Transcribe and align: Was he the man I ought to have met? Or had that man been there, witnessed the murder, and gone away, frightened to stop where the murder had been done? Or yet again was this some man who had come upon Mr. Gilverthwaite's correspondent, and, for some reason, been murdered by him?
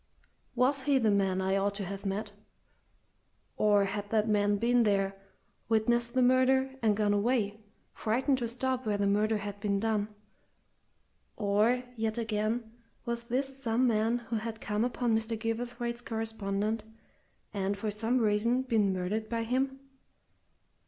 Was 0.55 0.81
he 0.81 0.97
the 0.97 1.11
man 1.11 1.41
I 1.43 1.55
ought 1.57 1.75
to 1.75 1.85
have 1.85 2.07
met? 2.07 2.31
Or 3.55 3.85
had 3.85 4.09
that 4.09 4.27
man 4.27 4.57
been 4.57 4.81
there, 4.81 5.15
witnessed 5.69 6.15
the 6.15 6.23
murder, 6.23 6.73
and 6.81 6.97
gone 6.97 7.13
away, 7.13 7.63
frightened 7.93 8.39
to 8.39 8.47
stop 8.47 8.83
where 8.83 8.97
the 8.97 9.05
murder 9.05 9.37
had 9.37 9.59
been 9.59 9.79
done? 9.79 10.07
Or 11.35 11.83
yet 11.95 12.17
again 12.17 12.71
was 13.05 13.25
this 13.25 13.59
some 13.61 13.85
man 13.85 14.17
who 14.17 14.37
had 14.37 14.59
come 14.59 14.83
upon 14.83 15.15
Mr. 15.15 15.37
Gilverthwaite's 15.39 16.01
correspondent, 16.01 16.83
and, 17.53 17.77
for 17.77 17.91
some 17.91 18.17
reason, 18.17 18.63
been 18.63 18.91
murdered 18.91 19.29
by 19.29 19.43
him? 19.43 19.81